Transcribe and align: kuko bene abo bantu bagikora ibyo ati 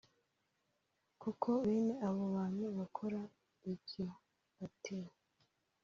kuko 1.21 1.47
bene 1.65 1.93
abo 2.07 2.23
bantu 2.35 2.63
bagikora 2.75 3.19
ibyo 3.71 4.05
ati 4.65 4.97